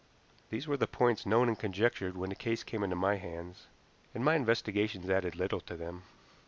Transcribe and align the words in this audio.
These 0.49 0.67
were 0.67 0.77
the 0.77 0.87
points 0.87 1.27
known 1.27 1.47
and 1.47 1.59
conjectured 1.59 2.17
when 2.17 2.31
the 2.31 2.35
case 2.35 2.63
came 2.63 2.81
into 2.83 2.95
my 2.95 3.17
hands, 3.17 3.67
and 4.15 4.25
my 4.25 4.33
investigations 4.33 5.11
added 5.11 5.35
little 5.35 5.59
to 5.61 5.75
them. 5.77 6.01